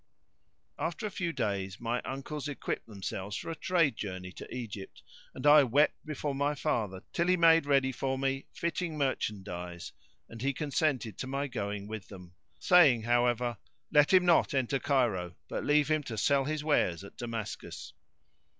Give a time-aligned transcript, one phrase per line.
[0.79, 5.03] After a few days my uncles equipped themselves for a trade journey to Egypt;
[5.35, 9.91] and I wept before my father till he made ready for me fitting merchandise,
[10.27, 13.57] and he consented to my going with them, saying however,
[13.91, 17.93] "Let him not enter Cairo, but leave him to sell his wares at Damascus."